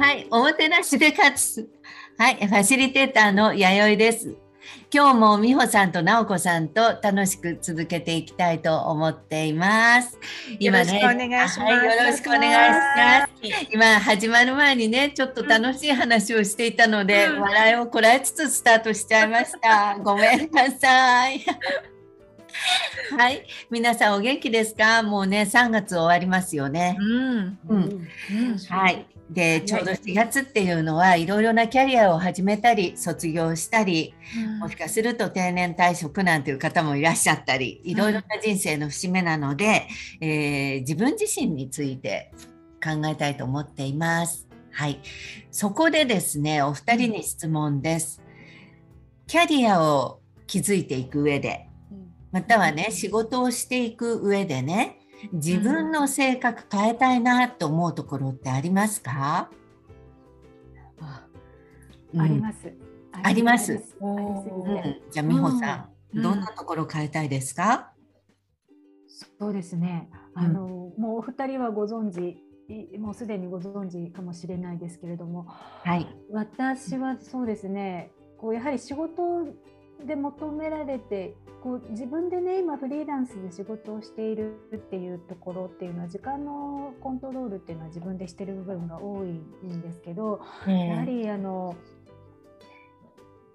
[0.00, 1.68] はい、おもてなしで勝つ。
[2.16, 4.34] はい、ファシリテーターの弥生です。
[4.90, 10.18] 今日も美穂さんと直子さんと楽しく続けていきたいと思っています。
[10.58, 11.60] 今ね、よろしくお願いします。
[11.60, 13.68] はい、よろしくお願いします。
[13.72, 19.98] 今始まる前にね、ちょっと楽しい話をしていたので、うん、笑いをこらえつつスタートしちゃいました。
[20.02, 21.44] ごめんなさい。
[23.18, 25.02] はい、皆さんお元気ですか？
[25.02, 26.96] もうね、3月終わりますよね。
[26.98, 29.04] うん、うん、うん、はい。
[29.30, 39.86] でちょうど4月っていうのはいろいろなキャリアを始めたり卒業したり、うん、もしかすると定年退職なんていう方もいらっしゃったりいろいろな人生の節目なので、
[40.20, 42.32] うん、えー、自分自身について
[42.82, 44.48] 考えたいと思っています。
[44.72, 45.00] はい、
[45.50, 48.20] そこでですねお二人に質問です。
[49.28, 51.68] キャリアを築いていく上で
[52.32, 54.99] またはね仕事をしていく上でね
[55.32, 59.50] 自分の性格変えたいなと思うところってありますか、
[62.12, 62.72] うん、あります。
[63.12, 63.74] あります。
[63.74, 63.94] ます。
[64.00, 65.76] うん、じゃあ美穂さ
[66.12, 67.92] ん、うん、どんなところ変えたいですか、
[69.38, 70.08] そうですね。
[70.34, 72.42] あの、もうお二人はご存知
[72.98, 78.10] もうすでにご存知かもしれないですけれども、はい、私はそうですね。
[78.38, 79.46] こうやはり仕事
[80.06, 91.76] で求められてこう自分でね今フリーランスで仕事をしているっていうところっていうのは時間のコントロールっていうのは自分でしてる部分が多いんですけど、やはりあの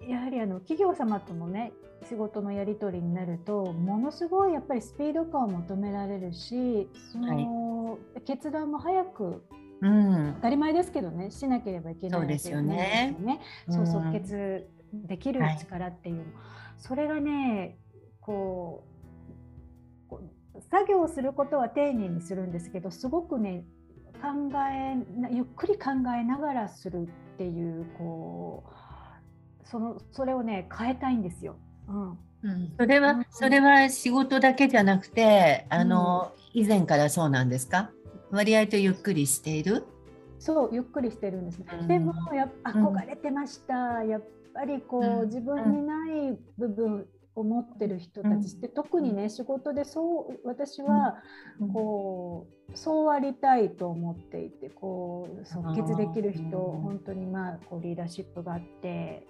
[0.06, 1.72] やはりあの企業様とのね
[2.08, 9.42] 仕事のやり取りになるとものすごいやっぱりスピード感を求められるしその、はい、決断も早く
[9.82, 13.14] うん、当たり前ですけどねしなければいけないですよね。
[13.68, 16.26] そう即決できる力っていう、はい、
[16.78, 17.76] それがね
[18.26, 18.84] こ
[20.10, 20.16] う
[20.70, 23.64] 作業することは丁寧にするんですけどすごくね
[24.20, 24.28] 考
[24.72, 24.96] え
[25.34, 31.56] ゆっくり考えながらするっていうこうそのそれをね変えたいんですよ。
[31.88, 32.18] うん。
[32.42, 37.90] うん、それは、それは仕事だけじゃなくてあの、うん、以前からそうなんですか？
[38.30, 39.84] 割合とゆっくりしている？
[40.38, 44.22] そうゆっくりしてるんです、うん、でもや憧れてました、やっ
[44.54, 47.06] ぱりこう、自分にない部分
[47.36, 51.16] を持ってる人たちって、特にね仕事でそう私は
[51.72, 59.26] こう、そうありたいと思っていてこう即決できる人本当にまあこうリーダーシップがあって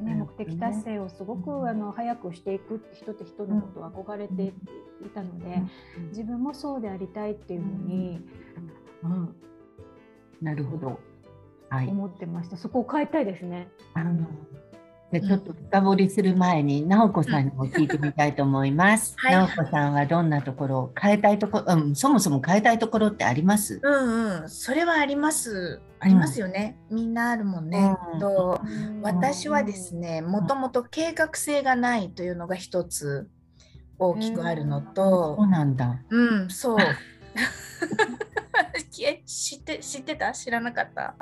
[0.00, 4.52] ね、目的達成をすごくあの早くしていく人って人のことを憧れてい
[5.14, 5.62] たので
[6.08, 8.20] 自分もそうでありたいっていうふうに、
[9.02, 9.36] うん、
[10.40, 10.98] なるほど、
[11.68, 12.56] はい、思ってました。
[12.56, 13.68] そこを変えたいですね。
[13.94, 14.26] あの
[15.12, 19.14] でちょっと深掘りする前に、直子さんにも聞いてみたいと思います。
[19.18, 23.80] はい、直子さんはどんなところを変えたいところ、うん、そもそも変えたいところってあります？
[23.82, 25.80] うんうん、それはあります。
[25.98, 26.78] ありますよね。
[26.90, 27.96] うん、みんなあるもんね。
[28.14, 28.60] うん、と
[29.02, 33.28] 私はですね、もともと計画性がないというのが一つ
[33.98, 36.00] 大きくあるのと、そうなんだ。
[36.08, 36.78] うん、そう。
[39.26, 40.32] 知って知ってた？
[40.32, 41.14] 知らなかった。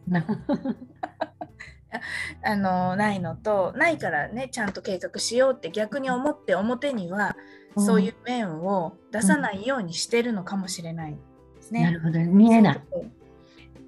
[2.44, 7.36] あのないのとないからねちゃんと計画しようって逆に思って表には
[7.76, 11.12] そういう面を出さないようにしてるのかもしれない
[11.56, 11.84] ですね。
[11.84, 12.80] なるほど見えない。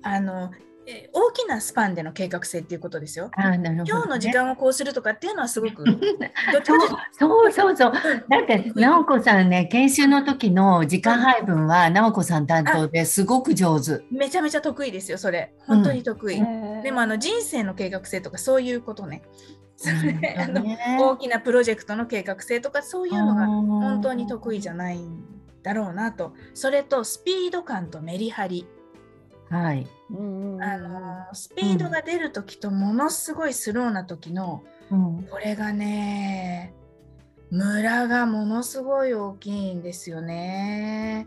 [0.03, 0.51] あの
[1.13, 3.31] 大きなスパンでの計画性っていうことですよ。
[3.35, 5.85] あなるほど、ね、今日の時間をこうするとかっていうのはすごく
[7.19, 14.03] そうそうそうだって直子さんね研修の時の時間配分は直子さん担当ですごく上手。
[14.11, 16.39] めちゃめちゃ得意ですよそれ本当に得意。
[16.39, 19.23] うん、でもあの人生の計画性とかそういうことね。
[20.21, 25.25] ね、 あの大きなプロジェクトの計画性とかそういうのが本当に得意じゃないん
[25.63, 28.67] だろうなとそれとスピード感とメリハリ。
[29.51, 36.73] はい、あのスピードが出る時とものすごいスローな時の、うん、これがね
[37.51, 41.27] ムラがものすごい大きいんですよね。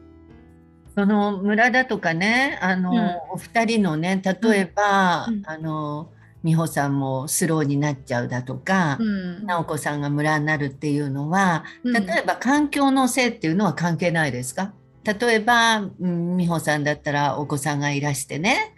[0.96, 2.98] その村だとかねあの、うん、
[3.34, 6.10] お二人のね例えば、うん、あの
[6.46, 14.74] 美穂さんもスローになっちゃうだとか、うん、直子さんが村になるっていうのは例えば環境のせいっていうのは関係ないですか？
[15.04, 18.74] 例えば、うん、美穂さんだったらお子さんがいらしてね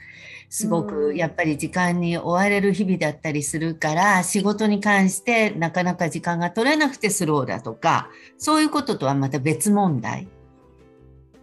[0.50, 10.28] すごくやっぱり時間に追われる日々だったりするから仕事に関してなかなか時間が取れなくてスローだとかそういうこととはまた別問題。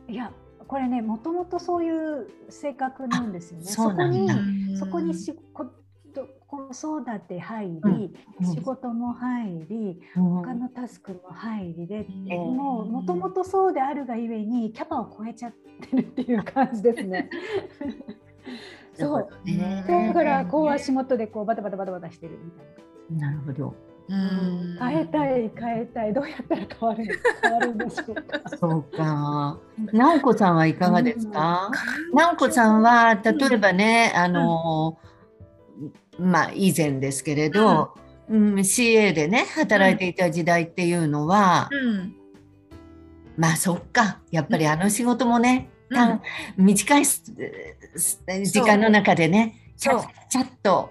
[0.09, 0.33] いや
[0.67, 3.67] これねもともとそういう性格なんですよね。
[3.67, 5.67] そこにそこにしこ
[6.73, 15.53] 子育て入り、うん、仕事も入り、うん、他のタスクも入りで、うん、もうもともとそうであるがゆえにキャパを超えちゃっ
[15.91, 17.31] てるっていう感じですね。
[18.95, 22.67] そう、ね、だからこう足元でこうバタバタバタバタしてるみたい
[23.19, 23.29] な。
[23.29, 23.75] なるほど。
[24.09, 27.05] うん、変えたい変えたいどうやったら変わる
[27.41, 28.23] 変わるんでしょうか。
[28.59, 29.59] そうか。
[29.93, 31.71] 直子さんはいかがですか？
[32.13, 34.99] うん、直子さんは例えばね、うん、あの、
[36.19, 37.95] まあ以前ですけれど、
[38.29, 41.71] うん、CA でね働いていた時代っていうのは、
[43.37, 44.21] まあそっか。
[44.31, 45.71] やっぱりあの仕事もね、
[46.57, 50.91] 短い時間の中でねちゃっちゃっと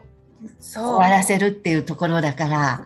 [0.60, 2.86] 終わらせるっていうところだから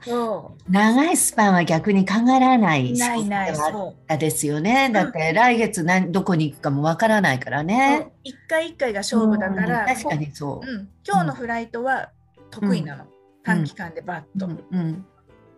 [0.69, 4.89] 長いスパンは逆に考えられない仕事だですよね。
[4.93, 8.11] だって来月何どこに行くかもわからないからね。
[8.23, 12.11] 一回一回が勝負だから、確かにそう、うん、今日のフライトは
[12.59, 13.09] 得意なの、うん、
[13.43, 15.05] 短期間でバッと、うん。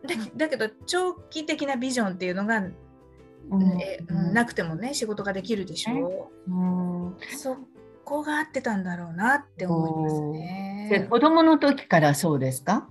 [0.06, 3.82] だだけど長期的なビジョンっていうのが、うん。
[3.82, 4.00] え
[4.34, 6.30] なくてもね仕事ができるでしょ。
[6.48, 6.54] う、う
[7.10, 7.58] ん、そ
[8.04, 10.88] こが合ってたんだろうなって思いますね。
[10.92, 12.88] で子供の時からそうですか？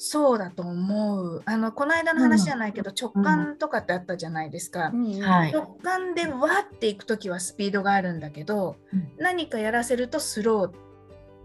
[0.00, 1.42] そうだと思う。
[1.44, 4.92] あのこの間の話じゃないけど、うん、直感とかってあったじゃないですか。
[4.94, 10.72] うん、直感でわっていく時はスピードがあるんだけど、うん、何かやらせるとスロー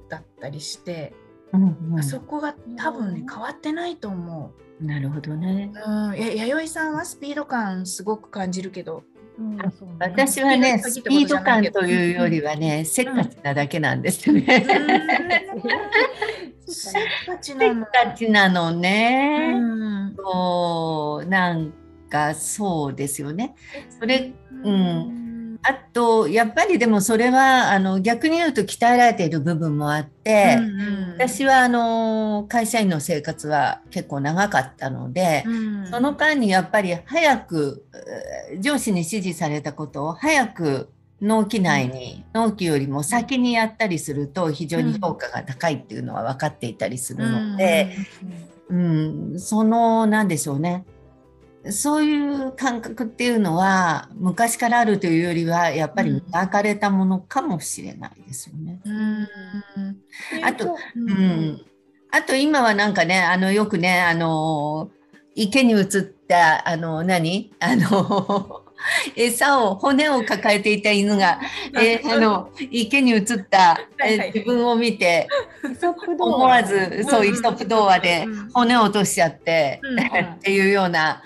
[0.10, 1.16] だったりして、
[1.54, 4.84] うんうん、そこが多分ね変わってないと思う。
[4.84, 5.72] なるほどね。
[5.86, 9.04] うん、や弥生さんはスピード感すごく感じるけど、
[10.00, 14.46] 私はね、スピード感というよりはね、せっかちなだけなんですね。
[16.68, 17.38] せっか
[18.16, 19.56] ちなのね。
[20.18, 21.74] そう、なん
[22.10, 23.56] かそうですよね。
[24.00, 24.34] それ、
[24.64, 25.23] うん。
[25.66, 37.86] あとやっぱりでもそれはあの逆に言うと鍛えられている部分もあって、うんうん、私はあの会社員の生活は結構長かったので、うん、その間にやっぱり早く
[38.60, 40.90] 上司に指示されたことを早く
[41.22, 47.96] 納期内に、納期よりも先にやったりすると非常に評価が高いっていうのは分かっていたりするので、
[48.70, 50.84] うん、うん、その何でしょうね
[51.72, 58.82] そういう感覚っていうのは昔からあるというよりはやっぱり磨かれたものかもしれないですよね。
[58.84, 61.62] うん、あと、うん、
[62.12, 64.90] あと今はなんかねあのよくねあの
[65.36, 65.88] 池に映っ
[66.28, 67.52] たあの何？
[67.60, 68.63] あの
[69.16, 71.40] 餌を骨を抱えていた犬が、
[71.76, 75.28] えー、あの池に映った、えー、自分を見て
[76.20, 79.82] 思わずそうイソップ童話で骨を落としちゃって、
[80.36, 81.22] っていうような、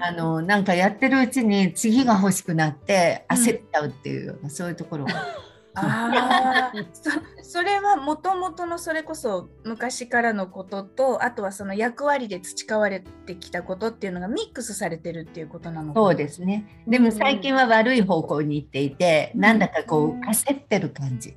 [0.00, 5.51] あのなんかやってるうちに次が欲しくなって焦っちゃうっていうような、そういうところが。
[5.74, 7.10] あそ
[7.42, 16.84] それはもともとのそれこそ昔からのこととあとはその役割で培われてきたことっていうのがミックスされてるっていうことなのそうですね。
[16.86, 21.36] でも最近は悪い方向に行っていて、うん、なんだかこう焦ってる感じ。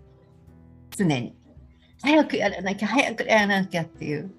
[0.92, 1.36] 常に。
[2.02, 4.32] 早くやらなきゃ早くやらなきゃっていう。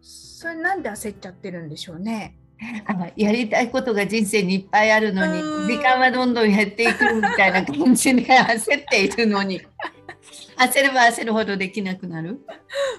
[0.00, 2.37] それなんで焦っちゃってるんでしょうね
[2.86, 5.40] あやりたいことが人生にいっぱいあるのに
[5.72, 9.60] 時間はどんどん減っていくみたいな感じで焦っているのに
[10.58, 12.40] 焦れば焦るほどできなくなる？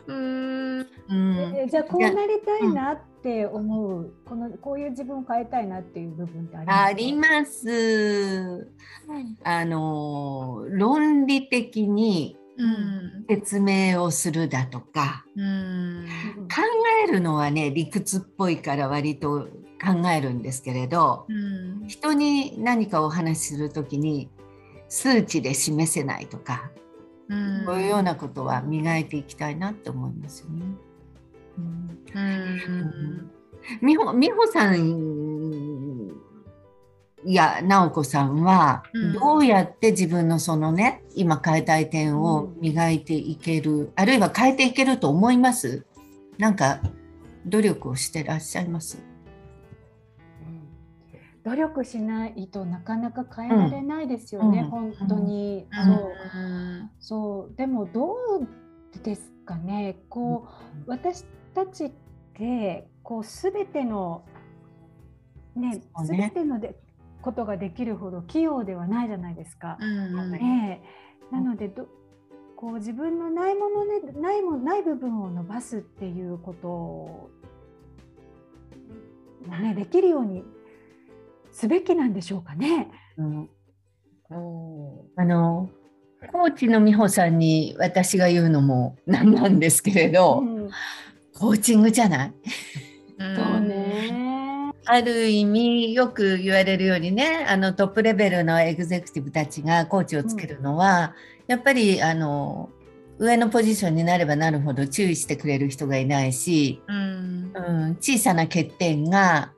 [0.07, 0.79] うん。
[0.79, 0.83] う
[1.13, 1.67] ん。
[1.69, 8.71] じゃあこうなりたいなって思う、このこういう自分を変えたいなっていう部分ってありますあります。
[9.44, 12.38] あの論理的に
[13.30, 16.06] 説明をするだとか、うん、
[16.54, 16.62] 考
[17.06, 19.48] えるのはね理屈っぽいから割と
[19.82, 24.30] 考えるんですけれど、うん、人に何かお話しする時に
[24.89, 26.72] 数値で示せないとか、
[27.30, 30.66] うん、こういうようなことは磨いていきたいなって思いますよね。
[33.82, 35.28] 美穂さん
[37.25, 38.83] や直子さんは
[39.19, 45.85] どうやって自分のそのね、うん、今変えたい点を磨いていける、うん、あるいは変えていけると思います？
[46.38, 46.79] なんか
[47.45, 49.01] 努力をしてらっしゃいます？
[51.43, 56.13] 努力しないとなかなか変えられないですよね、うん、本当に、そう、
[56.99, 57.55] そう。
[57.55, 58.17] でもどう
[59.03, 60.47] ですかねこ
[60.85, 61.91] う、私たちっ
[62.33, 64.23] てこう全ての
[65.55, 66.75] ね、全てので
[67.21, 69.77] ことができるほど器用ではないじゃないですか。
[69.79, 70.81] うんね、
[71.31, 71.88] なのでど
[72.55, 77.29] こう自分のないものねないもない部分を伸ばすっていうことを、
[79.49, 80.43] ね、できるように
[81.51, 82.89] すべきなんでしょうかね。
[83.17, 83.49] うん、
[85.15, 85.69] あの
[86.31, 90.69] コーチの美穂さんに私が言うのもなんなんですけれど、うん、
[91.33, 92.33] コーチングじゃない？
[93.17, 93.25] そ
[93.57, 93.59] うね
[94.91, 101.13] ある意味よく言われるようにねあのトップレベルのエグゼクティブたちがコーチをつけるのは、
[101.48, 102.72] うん、やっぱりあの
[103.19, 109.51] 上のポジションになればなるほど注意してくれる人がいないし、うん、うん、小さな欠点が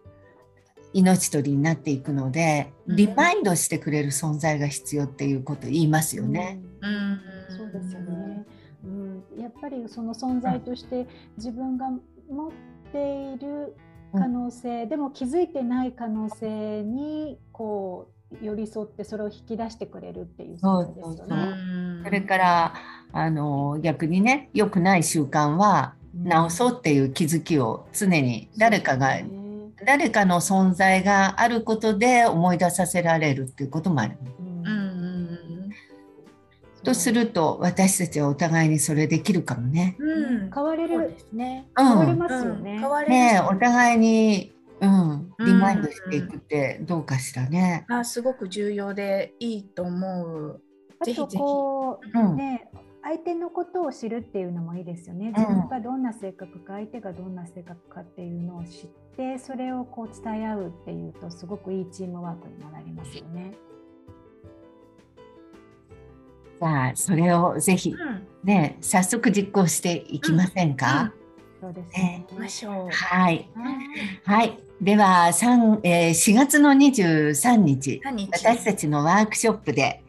[0.93, 6.59] 命取りになっていくので、リマインドしてくれる存在が必要っていうことを言いますよね。
[6.81, 7.21] うん、うん、
[7.57, 8.45] そうですよね、
[8.83, 11.07] うん、やっぱりその存在として
[11.37, 11.85] 自分が
[12.29, 12.51] 持っ
[12.91, 13.75] ている
[14.11, 18.09] 可能性、でも気づいてない可能性にこ
[18.41, 22.01] う寄り添ってそれを引き出してくれるっていう存在ですよね。
[22.03, 22.73] それから
[23.11, 29.25] あの逆にね良くない習慣は直そうっていう気づきを常に誰かが、ね、
[29.85, 34.17] 誰かの存在があることで思い出させられるっていうこともある。
[36.83, 39.95] とすると私たちはお互いにそれできるかもね。
[39.99, 41.67] うん、変われるですね。
[41.77, 42.79] 変わりますよね。
[42.79, 47.85] 変われねお互いにうん、リマインドしていくってどうかしらね。
[47.87, 50.61] あすごく重要でいいと思う。
[51.05, 51.37] ぜひぜひ。
[52.35, 52.67] ね、
[53.03, 55.31] 相手のことを知るっていうのもいいですよね。
[55.35, 63.53] 自分がどんな性格か、相手がどんな性格かっていうのを知ってそれをこう伝え合うっていうとすごくいいチームワークにもなりますよね。
[66.61, 67.95] じゃあそれをぜひ、
[68.43, 71.11] ね、うん、早速実行していきませんか？
[71.63, 72.25] うんうん、そうですね。
[72.37, 72.89] ましょう。
[72.91, 73.49] はい。
[74.25, 74.59] はい。
[74.79, 78.01] では三、えー、4月の23日
[78.31, 80.03] 私たちのワークショップで、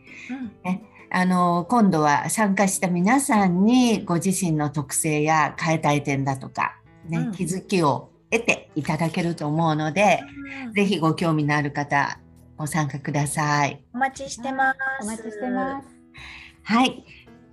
[0.64, 10.20] ね、あの今度は参加した皆さんにご自身の特性や変えたい点だとか、ね、うん、気づきを得ていただけると思うので、
[10.66, 12.18] うん、ぜひご興味のある方
[12.56, 13.82] ご参加ください。
[13.94, 14.78] お待ちしてます。
[15.02, 15.91] お待ちしてます。
[16.64, 17.04] はい。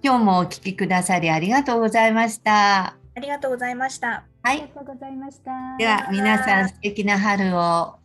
[0.01, 2.95] 今日もお聞きくださりありがとうございました。
[3.15, 4.23] ありがとうございました。
[4.43, 4.61] はい。
[4.61, 5.51] ありがとうございました。
[5.77, 7.95] では皆さん素敵な春を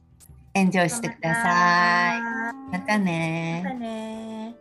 [0.54, 2.22] エンジョイしてください。
[2.72, 3.60] またね。
[3.64, 4.54] またね